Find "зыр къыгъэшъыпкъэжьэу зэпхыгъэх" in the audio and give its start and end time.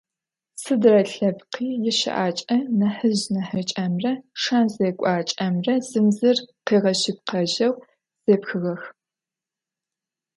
6.17-8.83